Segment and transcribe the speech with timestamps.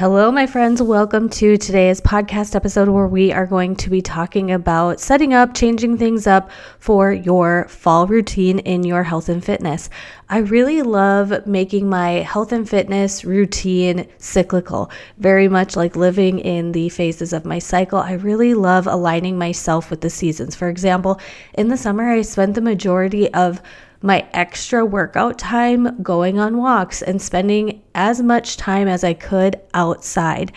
[0.00, 0.80] Hello, my friends.
[0.80, 5.52] Welcome to today's podcast episode where we are going to be talking about setting up,
[5.52, 9.90] changing things up for your fall routine in your health and fitness.
[10.30, 16.72] I really love making my health and fitness routine cyclical, very much like living in
[16.72, 17.98] the phases of my cycle.
[17.98, 20.56] I really love aligning myself with the seasons.
[20.56, 21.20] For example,
[21.52, 23.60] in the summer, I spent the majority of
[24.02, 29.60] my extra workout time going on walks and spending as much time as I could
[29.74, 30.52] outside.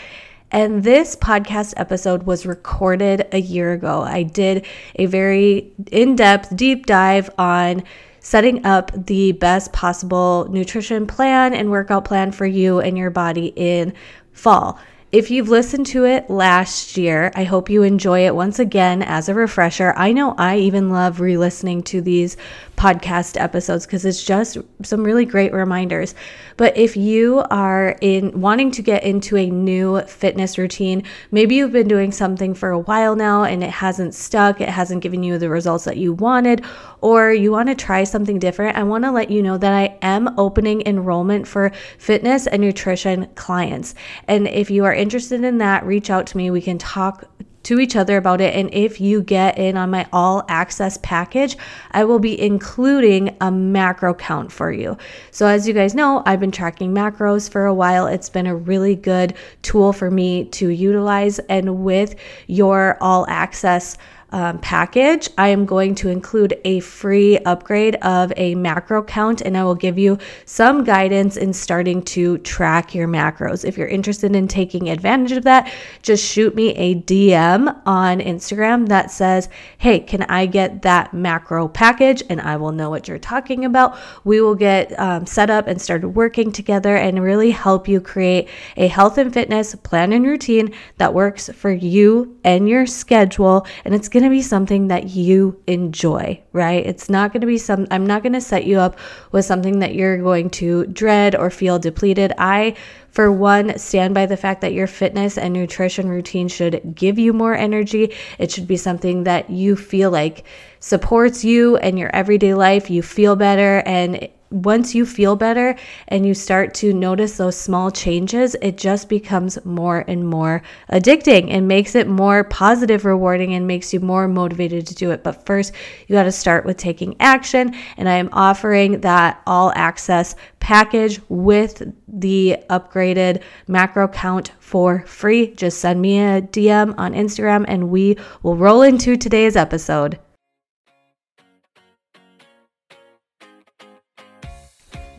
[0.51, 4.01] And this podcast episode was recorded a year ago.
[4.01, 7.83] I did a very in depth, deep dive on
[8.19, 13.51] setting up the best possible nutrition plan and workout plan for you and your body
[13.55, 13.93] in
[14.31, 14.79] fall.
[15.13, 19.29] If you've listened to it last year, I hope you enjoy it once again as
[19.29, 19.93] a refresher.
[19.95, 22.35] I know I even love re listening to these
[22.77, 26.15] podcast episodes because it's just some really great reminders.
[26.57, 31.71] But if you are in wanting to get into a new fitness routine, maybe you've
[31.71, 35.37] been doing something for a while now and it hasn't stuck, it hasn't given you
[35.37, 36.65] the results that you wanted,
[37.01, 39.95] or you want to try something different, I want to let you know that I
[40.01, 43.93] am opening enrollment for fitness and nutrition clients.
[44.27, 46.49] And if you are interested in that, reach out to me.
[46.49, 47.25] We can talk
[47.63, 48.53] to each other about it.
[48.55, 51.55] And if you get in on my all access package,
[51.91, 54.97] I will be including a macro count for you.
[55.31, 58.07] So, as you guys know, I've been tracking macros for a while.
[58.07, 61.39] It's been a really good tool for me to utilize.
[61.39, 62.15] And with
[62.47, 63.97] your all access
[64.33, 69.55] um, package, I am going to include a free upgrade of a macro count and
[69.55, 73.63] I will give you some guidance in starting to track your macros.
[73.63, 78.87] If you're interested in taking advantage of that, just shoot me a DM on Instagram
[78.87, 82.23] that says, Hey, can I get that macro package?
[82.27, 83.97] And I will know what you're talking about.
[84.23, 88.49] We will get um, set up and started working together and really help you create
[88.77, 93.67] a health and fitness plan and routine that works for you and your schedule.
[93.85, 96.85] And it's going going to be something that you enjoy, right?
[96.85, 98.97] It's not going to be some, I'm not going to set you up
[99.33, 102.31] with something that you're going to dread or feel depleted.
[102.37, 102.77] I,
[103.09, 107.33] for one, stand by the fact that your fitness and nutrition routine should give you
[107.33, 108.13] more energy.
[108.39, 110.45] It should be something that you feel like
[110.79, 112.89] supports you and your everyday life.
[112.89, 115.75] You feel better and once you feel better
[116.07, 121.49] and you start to notice those small changes, it just becomes more and more addicting
[121.49, 125.23] and makes it more positive, rewarding, and makes you more motivated to do it.
[125.23, 125.73] But first,
[126.07, 127.75] you got to start with taking action.
[127.97, 135.47] And I am offering that all access package with the upgraded macro count for free.
[135.55, 140.19] Just send me a DM on Instagram and we will roll into today's episode.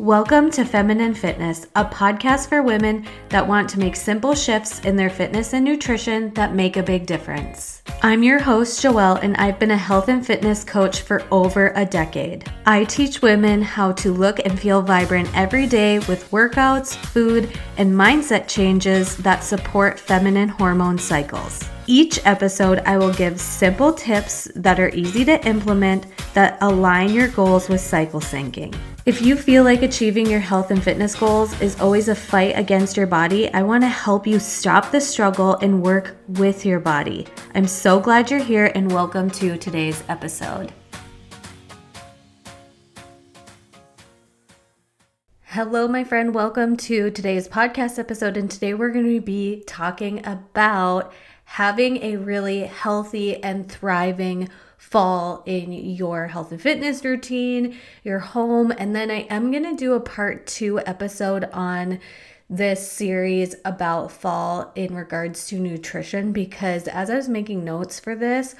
[0.00, 4.96] Welcome to Feminine Fitness, a podcast for women that want to make simple shifts in
[4.96, 7.80] their fitness and nutrition that make a big difference.
[8.02, 11.86] I'm your host, Joelle, and I've been a health and fitness coach for over a
[11.86, 12.50] decade.
[12.66, 17.92] I teach women how to look and feel vibrant every day with workouts, food, and
[17.92, 21.62] mindset changes that support feminine hormone cycles.
[21.86, 27.28] Each episode, I will give simple tips that are easy to implement that align your
[27.28, 28.74] goals with cycle syncing.
[29.06, 32.96] If you feel like achieving your health and fitness goals is always a fight against
[32.96, 37.26] your body, I want to help you stop the struggle and work with your body.
[37.54, 40.72] I'm so glad you're here and welcome to today's episode.
[45.42, 46.34] Hello, my friend.
[46.34, 48.38] Welcome to today's podcast episode.
[48.38, 51.12] And today we're going to be talking about
[51.44, 54.48] having a really healthy and thriving
[54.84, 57.74] fall in your health and fitness routine,
[58.04, 58.72] your home.
[58.76, 61.98] And then I am going to do a part two episode on
[62.50, 68.14] this series about fall in regards to nutrition because as I was making notes for
[68.14, 68.54] this,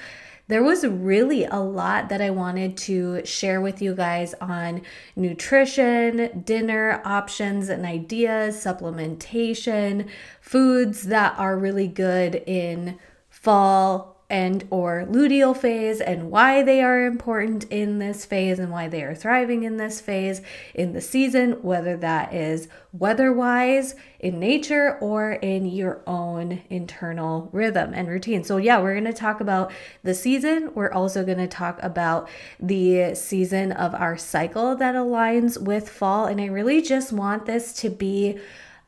[0.47, 4.81] there was really a lot that I wanted to share with you guys on
[5.15, 10.09] nutrition, dinner options and ideas, supplementation,
[10.41, 12.97] foods that are really good in
[13.29, 18.87] fall and or luteal phase and why they are important in this phase and why
[18.87, 20.41] they are thriving in this phase
[20.73, 27.93] in the season whether that is weather-wise in nature or in your own internal rhythm
[27.93, 28.43] and routine.
[28.43, 30.73] So yeah, we're going to talk about the season.
[30.73, 32.27] We're also going to talk about
[32.59, 37.73] the season of our cycle that aligns with fall and I really just want this
[37.73, 38.39] to be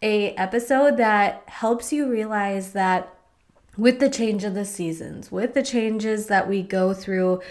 [0.02, 3.17] a episode that helps you realize that
[3.78, 7.42] with the change of the seasons, with the changes that we go through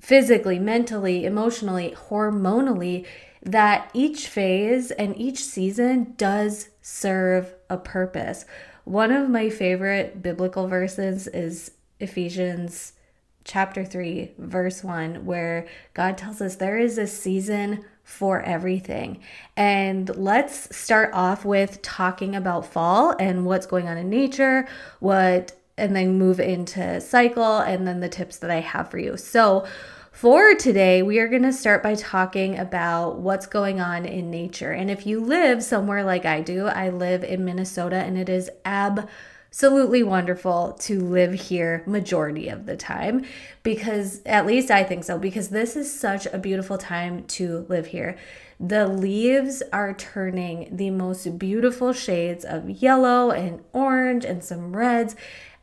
[0.00, 3.06] physically, mentally, emotionally, hormonally,
[3.42, 8.44] that each phase and each season does serve a purpose.
[8.84, 12.92] One of my favorite biblical verses is Ephesians
[13.44, 19.20] chapter 3, verse 1, where God tells us there is a season for everything.
[19.56, 24.68] And let's start off with talking about fall and what's going on in nature,
[25.00, 29.16] what and then move into cycle and then the tips that I have for you.
[29.16, 29.66] So,
[30.12, 34.70] for today, we are going to start by talking about what's going on in nature.
[34.70, 38.50] And if you live somewhere like I do, I live in Minnesota and it is
[38.66, 43.24] absolutely wonderful to live here majority of the time
[43.62, 47.86] because at least I think so because this is such a beautiful time to live
[47.86, 48.18] here.
[48.60, 55.16] The leaves are turning the most beautiful shades of yellow and orange and some reds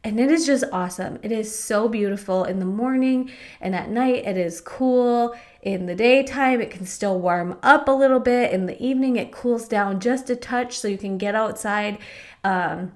[0.03, 1.19] and it is just awesome.
[1.23, 4.25] It is so beautiful in the morning and at night.
[4.25, 5.35] It is cool.
[5.61, 8.53] In the daytime, it can still warm up a little bit.
[8.53, 11.97] In the evening, it cools down just a touch so you can get outside
[12.45, 12.93] um,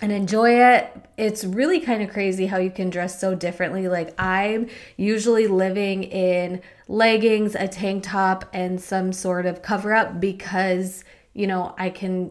[0.00, 0.94] and enjoy it.
[1.16, 3.88] It's really kind of crazy how you can dress so differently.
[3.88, 10.20] Like, I'm usually living in leggings, a tank top, and some sort of cover up
[10.20, 11.02] because,
[11.32, 12.30] you know, I can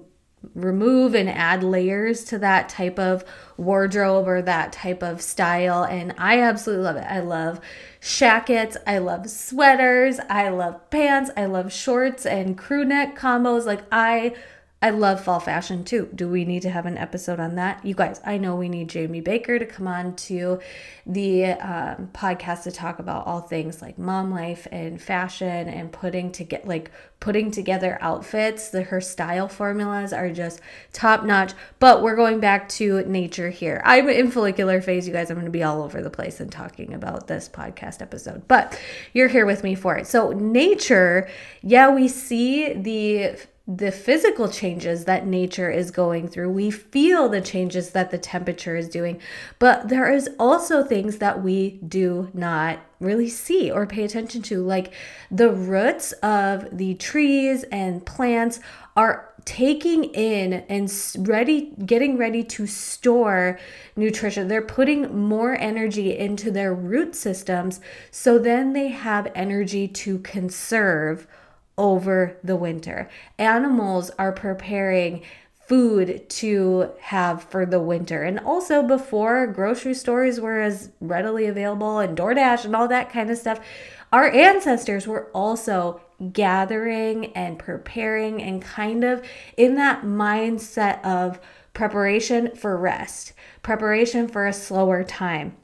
[0.53, 3.23] remove and add layers to that type of
[3.57, 5.83] wardrobe or that type of style.
[5.83, 7.05] And I absolutely love it.
[7.09, 7.59] I love
[7.99, 13.65] shackets, I love sweaters, I love pants, I love shorts and crew neck combos.
[13.65, 14.35] Like, I
[14.81, 16.09] I love fall fashion too.
[16.13, 17.83] Do we need to have an episode on that?
[17.83, 20.59] You guys, I know we need Jamie Baker to come on to
[21.07, 26.31] the um, podcast to talk about all things like mom life and fashion and putting
[26.33, 28.69] to get like putting together outfits.
[28.69, 30.59] The her style formulas are just
[30.93, 31.53] top notch.
[31.79, 33.81] But we're going back to nature here.
[33.85, 35.31] I'm in follicular phase, you guys.
[35.31, 38.79] I'm going to be all over the place and talking about this podcast episode, but
[39.13, 40.05] you're here with me for it.
[40.05, 41.27] So nature,
[41.63, 46.51] yeah, we see the the physical changes that nature is going through.
[46.51, 49.19] We feel the changes that the temperature is doing,
[49.57, 54.63] but there is also things that we do not really see or pay attention to
[54.63, 54.93] like
[55.31, 58.59] the roots of the trees and plants
[58.95, 60.91] are taking in and
[61.27, 63.59] ready getting ready to store
[63.95, 67.79] nutrition they're putting more energy into their root systems
[68.09, 71.27] so then they have energy to conserve
[71.77, 73.09] over the winter.
[73.37, 75.21] Animals are preparing
[75.67, 78.23] food to have for the winter.
[78.23, 83.31] And also before grocery stores were as readily available and DoorDash and all that kind
[83.31, 83.59] of stuff,
[84.13, 86.01] our ancestors were also
[86.31, 89.25] gathering and preparing and kind of
[89.57, 91.39] in that mindset of
[91.73, 93.33] preparation for rest,
[93.63, 95.57] preparation for a slower time.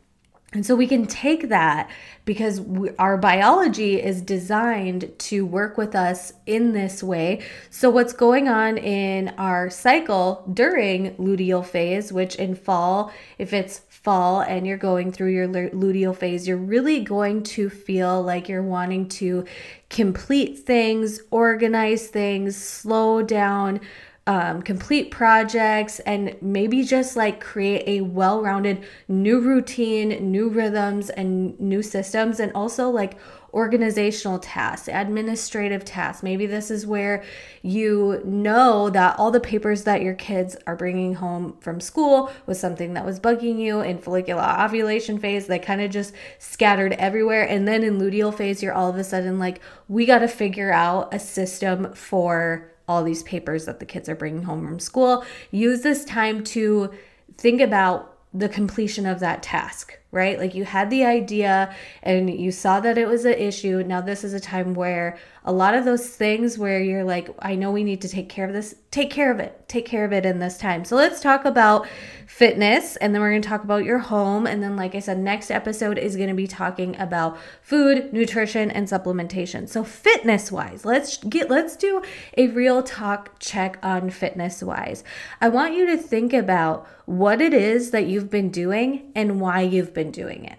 [0.53, 1.89] And so we can take that
[2.25, 7.41] because we, our biology is designed to work with us in this way.
[7.69, 13.79] So, what's going on in our cycle during luteal phase, which in fall, if it's
[13.87, 18.61] fall and you're going through your luteal phase, you're really going to feel like you're
[18.61, 19.45] wanting to
[19.89, 23.79] complete things, organize things, slow down,
[24.27, 31.09] um, complete projects and maybe just like create a well rounded new routine, new rhythms,
[31.09, 33.17] and new systems, and also like
[33.53, 36.23] organizational tasks, administrative tasks.
[36.23, 37.23] Maybe this is where
[37.63, 42.59] you know that all the papers that your kids are bringing home from school was
[42.59, 45.47] something that was bugging you in follicular ovulation phase.
[45.47, 47.43] They kind of just scattered everywhere.
[47.43, 50.71] And then in luteal phase, you're all of a sudden like, we got to figure
[50.71, 55.25] out a system for all these papers that the kids are bringing home from school.
[55.49, 56.91] Use this time to
[57.37, 60.37] think about the completion of that task, right?
[60.37, 63.83] Like you had the idea and you saw that it was an issue.
[63.83, 67.55] Now, this is a time where a lot of those things where you're like, I
[67.55, 70.13] know we need to take care of this, take care of it, take care of
[70.13, 70.85] it in this time.
[70.85, 71.87] So let's talk about
[72.27, 74.45] fitness and then we're going to talk about your home.
[74.45, 78.69] And then, like I said, next episode is going to be talking about food, nutrition,
[78.69, 79.67] and supplementation.
[79.67, 82.03] So, fitness wise, let's get, let's do
[82.37, 85.03] a real talk check on fitness wise.
[85.39, 89.61] I want you to think about what it is that you've been doing and why
[89.61, 90.57] you've been doing it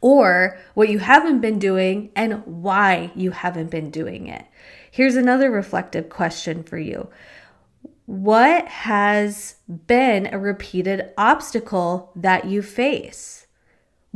[0.00, 4.44] or what you haven't been doing and why you haven't been doing it.
[4.90, 7.08] Here's another reflective question for you.
[8.06, 9.56] What has
[9.88, 13.45] been a repeated obstacle that you face?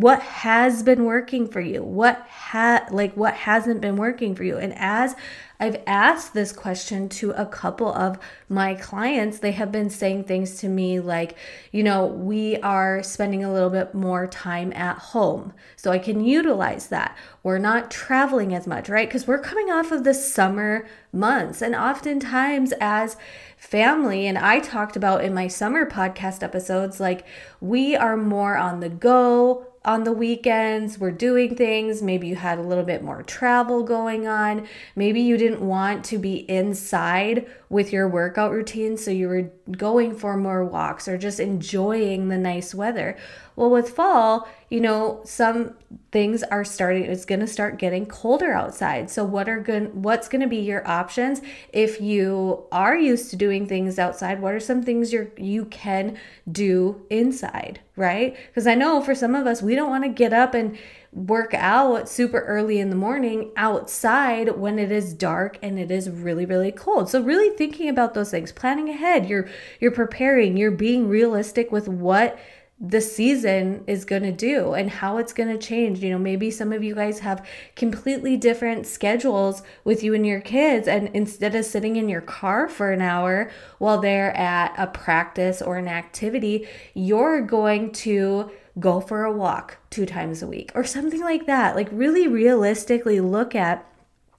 [0.00, 1.83] What has been working for you?
[1.83, 4.57] What ha like what hasn't been working for you?
[4.57, 5.14] And as
[5.61, 10.57] i've asked this question to a couple of my clients they have been saying things
[10.57, 11.37] to me like
[11.71, 16.25] you know we are spending a little bit more time at home so i can
[16.25, 17.16] utilize that.
[17.42, 19.09] We're not traveling as much right?
[19.09, 23.16] Because we're coming off of the summer months and oftentimes as
[23.57, 27.26] family and I talked about in my summer podcast episodes like
[27.61, 32.03] we are more on the go on the weekends, we're doing things.
[32.03, 34.69] Maybe you had a little bit more travel going on.
[34.95, 40.12] Maybe you didn't want to be inside with your workout routine, so you were going
[40.17, 43.17] for more walks or just enjoying the nice weather.
[43.55, 45.77] Well, with fall, you know, some
[46.11, 49.09] things are starting it's going to start getting colder outside.
[49.09, 51.41] So what are good what's going to be your options
[51.73, 54.43] if you are used to doing things outside?
[54.43, 56.19] What are some things you're you can
[56.50, 58.37] do inside, right?
[58.49, 60.77] Because I know for some of us we don't want to get up and
[61.12, 66.09] work out super early in the morning outside when it is dark and it is
[66.09, 67.09] really really cold.
[67.09, 69.49] So really thinking about those things, planning ahead, you're
[69.81, 72.38] you're preparing, you're being realistic with what
[72.83, 75.99] the season is going to do and how it's going to change.
[75.99, 77.47] You know, maybe some of you guys have
[77.77, 80.89] completely different schedules with you and your kids.
[80.89, 85.61] And instead of sitting in your car for an hour while they're at a practice
[85.61, 90.85] or an activity, you're going to go for a walk two times a week or
[90.85, 91.77] something like that.
[91.77, 93.87] Like, really realistically look at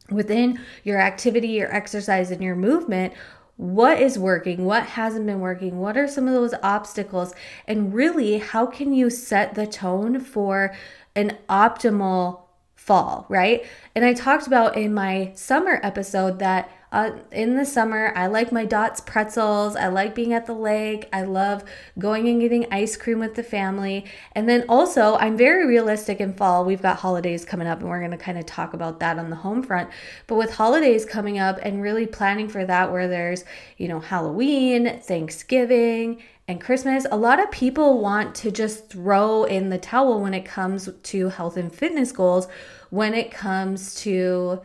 [0.10, 3.14] within your activity, your exercise, and your movement
[3.62, 7.36] what is working, what hasn't been working, what are some of those obstacles,
[7.68, 10.74] and really how can you set the tone for
[11.16, 12.42] an optimal
[12.74, 13.64] fall, right?
[13.94, 18.52] And I talked about in my summer episode that uh, in the summer, I like
[18.52, 19.78] my Dot's pretzels.
[19.78, 21.08] I like being at the lake.
[21.14, 21.64] I love
[21.98, 24.04] going and getting ice cream with the family.
[24.34, 26.66] And then also, I'm very realistic in fall.
[26.66, 29.30] We've got holidays coming up, and we're going to kind of talk about that on
[29.30, 29.90] the home front.
[30.28, 33.46] But with holidays coming up and really planning for that, where there's,
[33.78, 39.70] you know, Halloween, Thanksgiving, and Christmas, a lot of people want to just throw in
[39.70, 42.50] the towel when it comes to health and fitness goals,
[42.90, 44.62] when it comes to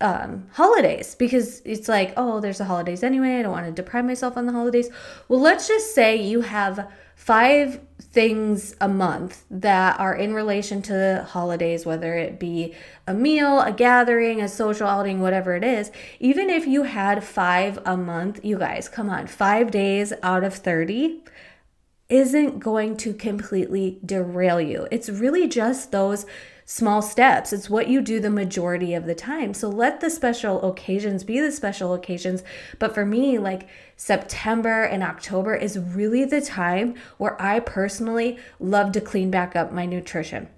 [0.00, 3.38] um, holidays because it's like, oh, there's the holidays anyway.
[3.38, 4.90] I don't want to deprive myself on the holidays.
[5.28, 10.92] Well, let's just say you have five things a month that are in relation to
[10.92, 12.74] the holidays, whether it be
[13.06, 15.90] a meal, a gathering, a social outing, whatever it is.
[16.20, 20.54] Even if you had five a month, you guys, come on, five days out of
[20.54, 21.22] 30
[22.08, 24.86] isn't going to completely derail you.
[24.90, 26.26] It's really just those
[26.66, 27.52] small steps.
[27.52, 29.54] It's what you do the majority of the time.
[29.54, 32.42] So let the special occasions be the special occasions.
[32.80, 38.92] But for me, like September and October is really the time where I personally love
[38.92, 40.48] to clean back up my nutrition.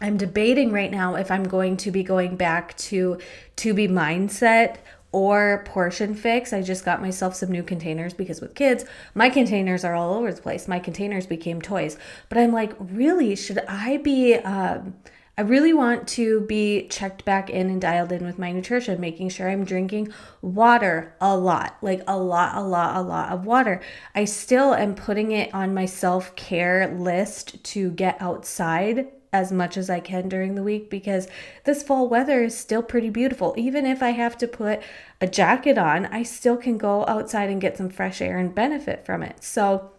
[0.00, 3.18] I'm debating right now if I'm going to be going back to
[3.56, 4.78] 2B Mindset
[5.12, 6.52] or portion fix.
[6.52, 8.84] I just got myself some new containers because with kids,
[9.14, 10.66] my containers are all over the place.
[10.66, 11.96] My containers became toys.
[12.28, 14.94] But I'm like, really, should I be um,
[15.36, 19.30] I really want to be checked back in and dialed in with my nutrition, making
[19.30, 23.80] sure I'm drinking water a lot, like a lot, a lot, a lot of water.
[24.14, 29.76] I still am putting it on my self care list to get outside as much
[29.76, 31.26] as I can during the week because
[31.64, 33.52] this fall weather is still pretty beautiful.
[33.56, 34.80] Even if I have to put
[35.20, 39.04] a jacket on, I still can go outside and get some fresh air and benefit
[39.04, 39.42] from it.
[39.42, 39.90] So,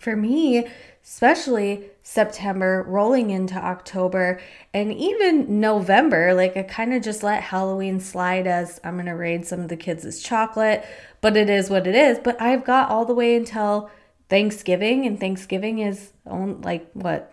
[0.00, 0.66] for me,
[1.04, 4.40] especially September rolling into October
[4.74, 6.34] and even November.
[6.34, 9.68] Like I kind of just let Halloween slide as I'm going to raid some of
[9.68, 10.84] the kids' chocolate,
[11.20, 12.18] but it is what it is.
[12.18, 13.90] But I've got all the way until
[14.28, 17.32] Thanksgiving, and Thanksgiving is on like what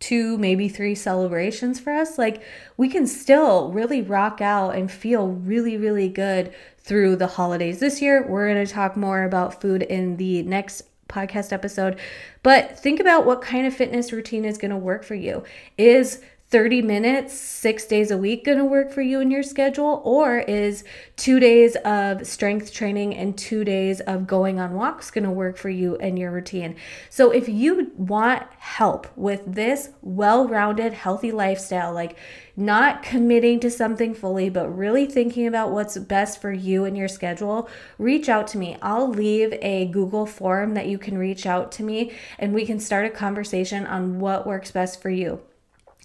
[0.00, 2.18] two, maybe three celebrations for us.
[2.18, 2.42] Like
[2.76, 7.80] we can still really rock out and feel really, really good through the holidays.
[7.80, 11.98] This year, we're going to talk more about food in the next podcast episode.
[12.42, 15.44] But think about what kind of fitness routine is going to work for you.
[15.78, 20.00] Is 30 minutes, six days a week going to work for you in your schedule?
[20.04, 20.84] Or is
[21.16, 25.56] two days of strength training and two days of going on walks going to work
[25.56, 26.76] for you and your routine?
[27.10, 32.16] So, if you want help with this well rounded, healthy lifestyle, like
[32.56, 37.08] not committing to something fully, but really thinking about what's best for you and your
[37.08, 38.76] schedule, reach out to me.
[38.80, 42.78] I'll leave a Google form that you can reach out to me and we can
[42.78, 45.40] start a conversation on what works best for you.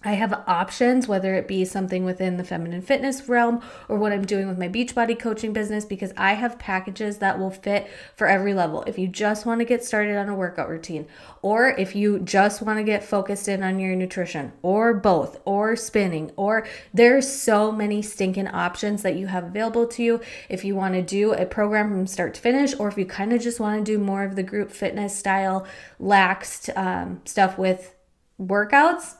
[0.01, 4.25] I have options, whether it be something within the feminine fitness realm or what I'm
[4.25, 8.53] doing with my Beachbody coaching business, because I have packages that will fit for every
[8.53, 8.81] level.
[8.83, 11.05] If you just want to get started on a workout routine,
[11.41, 15.75] or if you just want to get focused in on your nutrition, or both, or
[15.75, 20.21] spinning, or there's so many stinking options that you have available to you.
[20.47, 23.33] If you want to do a program from start to finish, or if you kind
[23.33, 25.67] of just want to do more of the group fitness style,
[25.99, 27.95] laxed um, stuff with
[28.39, 29.15] workouts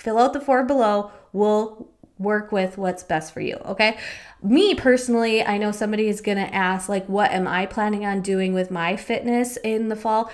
[0.00, 1.12] fill out the form below.
[1.32, 1.88] We'll
[2.18, 3.56] work with what's best for you.
[3.66, 3.98] Okay.
[4.42, 8.22] Me personally, I know somebody is going to ask, like, what am I planning on
[8.22, 10.30] doing with my fitness in the fall?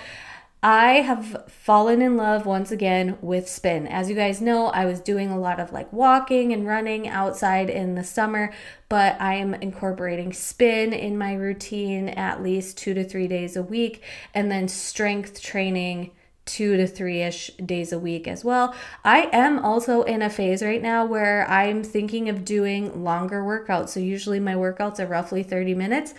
[0.63, 3.85] I have fallen in love once again with spin.
[3.87, 7.69] As you guys know, I was doing a lot of like walking and running outside
[7.69, 8.51] in the summer,
[8.89, 13.61] but I am incorporating spin in my routine at least two to three days a
[13.61, 14.01] week,
[14.33, 16.11] and then strength training
[16.47, 18.73] two to three ish days a week as well.
[19.03, 23.89] I am also in a phase right now where I'm thinking of doing longer workouts.
[23.89, 26.15] So, usually my workouts are roughly 30 minutes.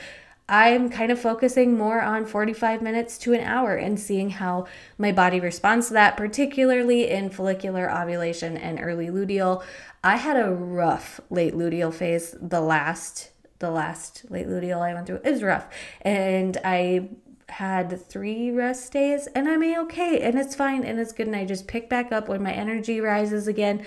[0.48, 4.66] I'm kind of focusing more on 45 minutes to an hour and seeing how
[4.96, 9.62] my body responds to that, particularly in follicular ovulation and early luteal.
[10.02, 15.06] I had a rough late luteal phase the last the last late luteal I went
[15.06, 15.66] through is rough.
[16.02, 17.10] And I
[17.48, 21.44] had three rest days and I'm okay and it's fine and it's good and I
[21.44, 23.84] just pick back up when my energy rises again.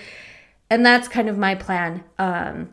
[0.68, 2.70] And that's kind of my plan um,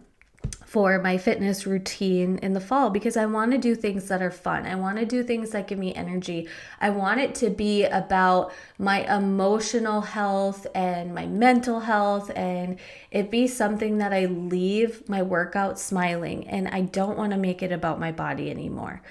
[0.65, 4.31] for my fitness routine in the fall because I want to do things that are
[4.31, 4.65] fun.
[4.65, 6.47] I want to do things that give me energy.
[6.79, 12.79] I want it to be about my emotional health and my mental health and
[13.11, 17.61] it be something that I leave my workout smiling and I don't want to make
[17.61, 19.01] it about my body anymore.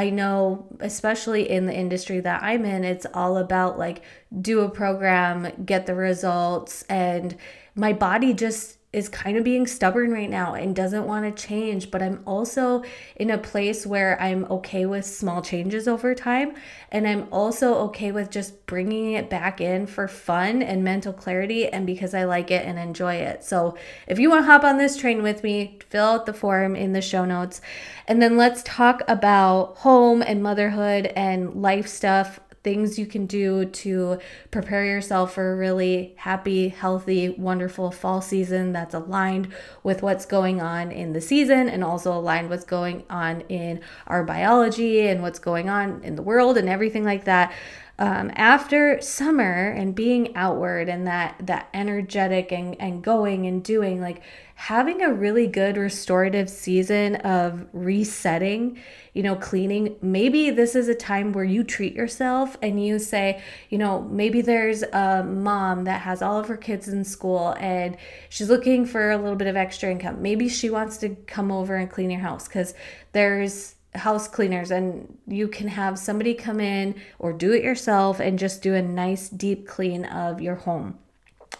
[0.00, 4.00] I know, especially in the industry that I'm in, it's all about like
[4.40, 7.36] do a program, get the results, and
[7.74, 11.92] my body just is kind of being stubborn right now and doesn't want to change,
[11.92, 12.82] but I'm also
[13.14, 16.54] in a place where I'm okay with small changes over time.
[16.90, 21.68] And I'm also okay with just bringing it back in for fun and mental clarity
[21.68, 23.44] and because I like it and enjoy it.
[23.44, 23.76] So
[24.08, 26.92] if you want to hop on this train with me, fill out the form in
[26.92, 27.60] the show notes.
[28.08, 33.64] And then let's talk about home and motherhood and life stuff things you can do
[33.64, 34.18] to
[34.50, 39.48] prepare yourself for a really happy, healthy, wonderful fall season that's aligned
[39.82, 44.22] with what's going on in the season and also aligned what's going on in our
[44.24, 47.52] biology and what's going on in the world and everything like that.
[47.98, 54.00] Um, after summer and being outward and that that energetic and, and going and doing
[54.00, 54.22] like
[54.60, 58.78] having a really good restorative season of resetting,
[59.14, 59.96] you know, cleaning.
[60.02, 64.42] Maybe this is a time where you treat yourself and you say, you know, maybe
[64.42, 67.96] there's a mom that has all of her kids in school and
[68.28, 70.20] she's looking for a little bit of extra income.
[70.20, 72.74] Maybe she wants to come over and clean your house because
[73.12, 78.38] there's house cleaners and you can have somebody come in or do it yourself and
[78.38, 80.98] just do a nice deep clean of your home.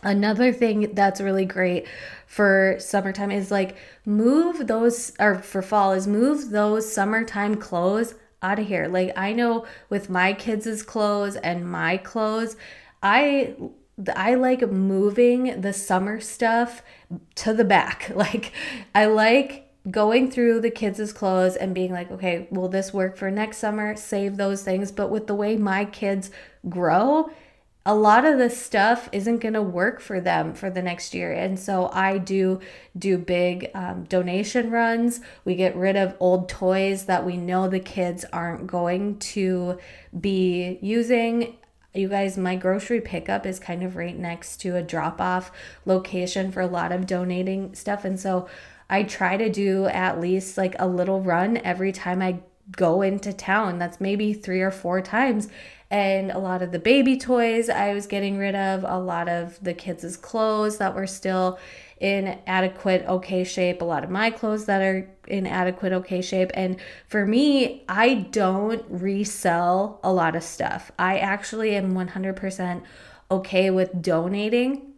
[0.03, 1.87] Another thing that's really great
[2.27, 8.59] for summertime is like move those, or for fall, is move those summertime clothes out
[8.59, 8.89] of here.
[8.89, 12.57] Like I know with my kids' clothes and my clothes,
[13.03, 13.55] I
[14.17, 16.83] I like moving the summer stuff
[17.37, 18.11] to the back.
[18.21, 18.53] Like
[18.95, 23.31] I like going through the kids' clothes and being like, okay, will this work for
[23.31, 23.97] next summer?
[23.97, 24.93] Save those things.
[24.93, 26.31] But with the way my kids
[26.69, 27.31] grow,
[27.91, 31.33] a lot of the stuff isn't going to work for them for the next year.
[31.33, 32.61] And so i do
[32.97, 35.21] do big um, donation runs.
[35.45, 39.81] We get rid of old toys that we know the kids aren't going to
[40.21, 41.57] be using.
[41.93, 45.51] You guys my grocery pickup is kind of right next to a drop off
[45.85, 48.05] location for a lot of donating stuff.
[48.05, 48.49] And so
[48.89, 52.41] i try to do at least like a little run every time i
[52.73, 55.49] go into town that's maybe three or four times
[55.91, 59.59] and a lot of the baby toys I was getting rid of, a lot of
[59.61, 61.59] the kids' clothes that were still
[61.99, 66.51] in adequate, okay shape, a lot of my clothes that are in adequate, okay shape.
[66.55, 66.77] And
[67.09, 70.93] for me, I don't resell a lot of stuff.
[70.97, 72.83] I actually am 100%
[73.33, 74.93] okay with donating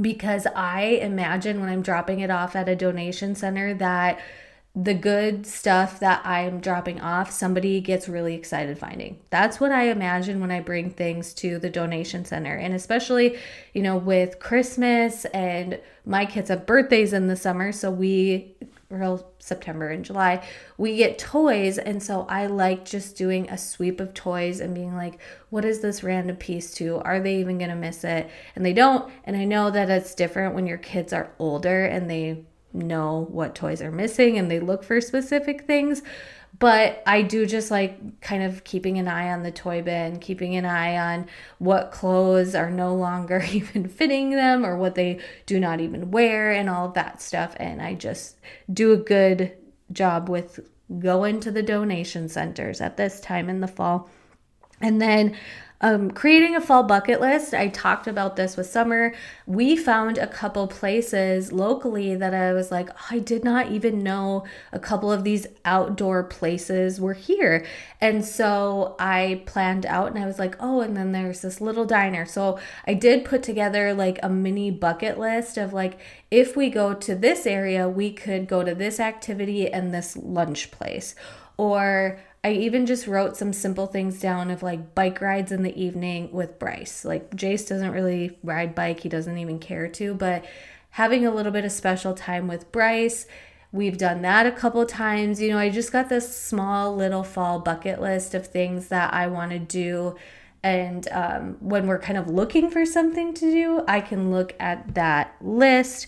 [0.00, 4.20] because I imagine when I'm dropping it off at a donation center that
[4.78, 9.18] the good stuff that I'm dropping off, somebody gets really excited finding.
[9.30, 12.54] That's what I imagine when I bring things to the donation center.
[12.54, 13.38] And especially,
[13.72, 17.72] you know, with Christmas and my kids have birthdays in the summer.
[17.72, 18.54] So we
[18.90, 21.78] real September and July, we get toys.
[21.78, 25.80] And so I like just doing a sweep of toys and being like, what is
[25.80, 26.98] this random piece to?
[26.98, 28.30] Are they even going to miss it?
[28.54, 29.10] And they don't.
[29.24, 32.44] And I know that it's different when your kids are older and they
[32.76, 36.02] know what toys are missing and they look for specific things.
[36.58, 40.56] But I do just like kind of keeping an eye on the toy bin, keeping
[40.56, 41.26] an eye on
[41.58, 46.52] what clothes are no longer even fitting them or what they do not even wear
[46.52, 47.54] and all of that stuff.
[47.58, 48.36] And I just
[48.72, 49.52] do a good
[49.92, 50.60] job with
[50.98, 54.08] going to the donation centers at this time in the fall.
[54.80, 55.36] And then
[55.80, 59.14] um, creating a fall bucket list, I talked about this with Summer.
[59.46, 64.02] We found a couple places locally that I was like, oh, I did not even
[64.02, 67.66] know a couple of these outdoor places were here.
[68.00, 71.84] And so I planned out and I was like, oh, and then there's this little
[71.84, 72.24] diner.
[72.24, 75.98] So I did put together like a mini bucket list of like,
[76.30, 80.70] if we go to this area, we could go to this activity and this lunch
[80.70, 81.14] place.
[81.58, 85.76] Or I even just wrote some simple things down of like bike rides in the
[85.76, 87.04] evening with Bryce.
[87.04, 90.44] Like Jace doesn't really ride bike, he doesn't even care to, but
[90.90, 93.26] having a little bit of special time with Bryce.
[93.72, 95.42] We've done that a couple times.
[95.42, 99.26] You know, I just got this small little fall bucket list of things that I
[99.26, 100.14] want to do.
[100.62, 104.94] And um, when we're kind of looking for something to do, I can look at
[104.94, 106.06] that list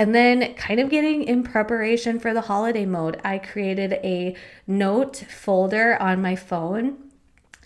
[0.00, 4.34] and then, kind of getting in preparation for the holiday mode, I created a
[4.66, 6.96] note folder on my phone.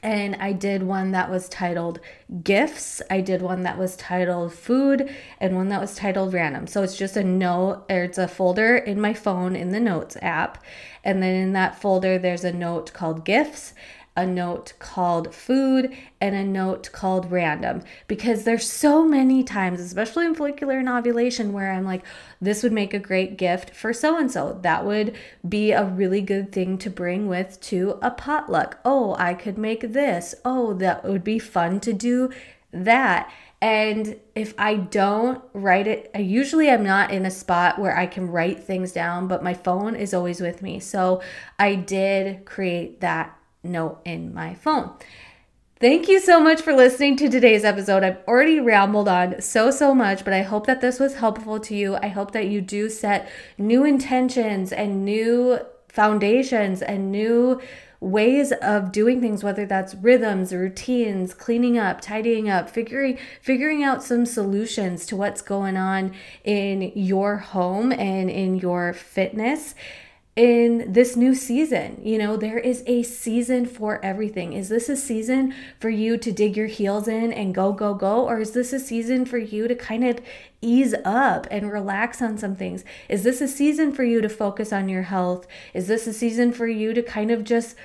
[0.02, 2.00] And I did one that was titled
[2.42, 3.00] gifts.
[3.08, 6.66] I did one that was titled food and one that was titled random.
[6.66, 10.16] So it's just a note, or it's a folder in my phone in the notes
[10.20, 10.60] app.
[11.04, 13.74] And then in that folder, there's a note called gifts
[14.16, 17.82] a note called food and a note called random.
[18.06, 22.04] Because there's so many times especially in follicular and ovulation where i'm like
[22.40, 25.14] this would make a great gift for so and so that would
[25.48, 28.78] be a really good thing to bring with to a potluck.
[28.84, 30.34] Oh i could make this.
[30.44, 32.30] Oh that would be fun to do
[32.72, 33.32] that.
[33.60, 38.04] And if I don't write it, I usually am not in a spot where I
[38.06, 40.80] can write things down, but my phone is always with me.
[40.80, 41.22] So
[41.58, 44.90] I did create that note in my phone.
[45.80, 48.04] Thank you so much for listening to today's episode.
[48.04, 51.74] I've already rambled on so, so much, but I hope that this was helpful to
[51.74, 51.96] you.
[51.96, 57.60] I hope that you do set new intentions and new foundations and new
[58.00, 64.02] ways of doing things whether that's rhythms routines cleaning up tidying up figuring figuring out
[64.02, 66.12] some solutions to what's going on
[66.44, 69.74] in your home and in your fitness
[70.36, 72.00] in this new season.
[72.02, 74.52] You know, there is a season for everything.
[74.52, 78.26] Is this a season for you to dig your heels in and go, go, go?
[78.26, 80.20] Or is this a season for you to kind of
[80.60, 82.84] ease up and relax on some things?
[83.08, 85.46] Is this a season for you to focus on your health?
[85.72, 87.76] Is this a season for you to kind of just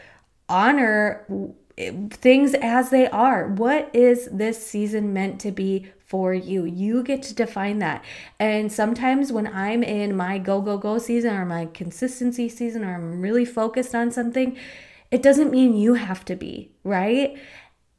[0.48, 1.26] honor
[2.10, 3.48] things as they are?
[3.48, 6.66] What is this season meant to be for you.
[6.66, 8.04] You get to define that.
[8.40, 12.96] And sometimes when I'm in my go, go, go season or my consistency season or
[12.96, 14.58] I'm really focused on something,
[15.12, 17.38] it doesn't mean you have to be, right?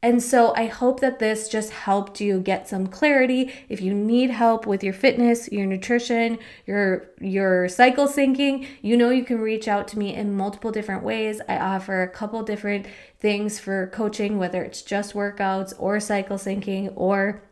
[0.02, 3.52] And so I hope that this just helped you get some clarity.
[3.68, 9.10] If you need help with your fitness, your nutrition, your your cycle syncing, you know
[9.10, 11.42] you can reach out to me in multiple different ways.
[11.48, 12.86] I offer a couple different
[13.18, 17.42] things for coaching, whether it's just workouts or cycle syncing or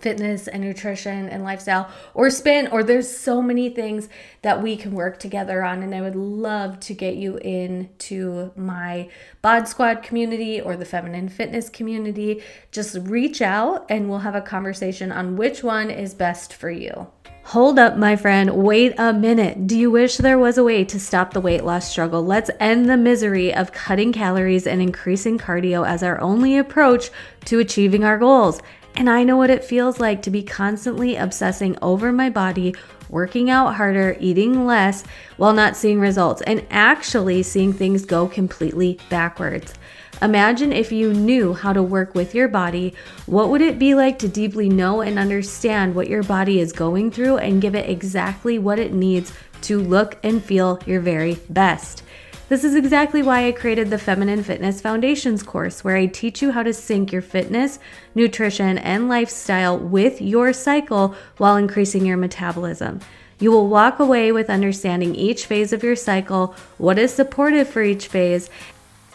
[0.00, 4.08] fitness and nutrition and lifestyle or spin or there's so many things
[4.42, 9.08] that we can work together on and I would love to get you into my
[9.42, 14.40] bod squad community or the feminine fitness community just reach out and we'll have a
[14.40, 17.08] conversation on which one is best for you
[17.44, 18.62] Hold up, my friend.
[18.62, 19.66] Wait a minute.
[19.66, 22.22] Do you wish there was a way to stop the weight loss struggle?
[22.22, 27.10] Let's end the misery of cutting calories and increasing cardio as our only approach
[27.46, 28.60] to achieving our goals.
[28.96, 32.74] And I know what it feels like to be constantly obsessing over my body,
[33.08, 35.04] working out harder, eating less,
[35.36, 39.74] while not seeing results, and actually seeing things go completely backwards.
[40.22, 44.18] Imagine if you knew how to work with your body, what would it be like
[44.18, 48.58] to deeply know and understand what your body is going through and give it exactly
[48.58, 52.02] what it needs to look and feel your very best?
[52.50, 56.50] This is exactly why I created the Feminine Fitness Foundations course, where I teach you
[56.50, 57.78] how to sync your fitness,
[58.12, 62.98] nutrition, and lifestyle with your cycle while increasing your metabolism.
[63.38, 67.84] You will walk away with understanding each phase of your cycle, what is supportive for
[67.84, 68.50] each phase,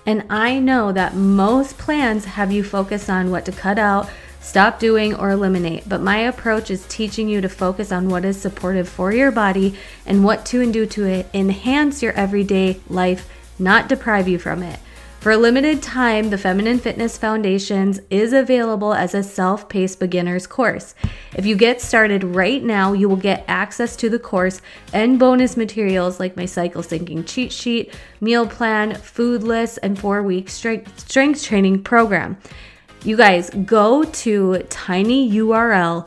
[0.05, 4.09] and I know that most plans have you focus on what to cut out
[4.45, 5.89] stop doing, or eliminate.
[5.89, 9.75] But my approach is teaching you to focus on what is supportive for your body
[10.05, 13.27] and what to and do to enhance your everyday life,
[13.57, 14.79] not deprive you from it.
[15.25, 20.45] For a limited time, the Feminine Fitness Foundations is available as a self paced beginner's
[20.45, 20.93] course.
[21.35, 24.61] If you get started right now, you will get access to the course
[24.93, 30.21] and bonus materials like my cycle syncing cheat sheet, meal plan, food list, and four
[30.21, 32.37] week strength, strength training program.
[33.05, 36.05] You guys go to tinyurl.com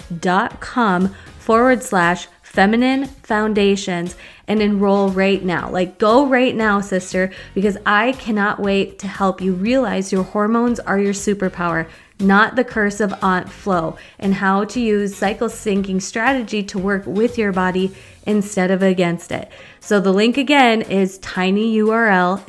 [1.39, 4.17] forward slash feminine foundations
[4.49, 5.71] and enroll right now.
[5.71, 10.81] Like, go right now, sister, because I cannot wait to help you realize your hormones
[10.81, 16.03] are your superpower, not the curse of Aunt Flo, and how to use cycle syncing
[16.03, 17.95] strategy to work with your body
[18.27, 19.53] instead of against it.
[19.79, 22.43] So, the link again is tinyurl.com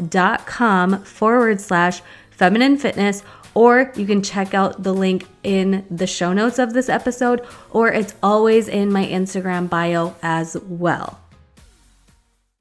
[1.03, 3.21] forward slash feminine fitness
[3.53, 7.89] or you can check out the link in the show notes of this episode, or
[7.91, 11.19] it's always in my Instagram bio as well.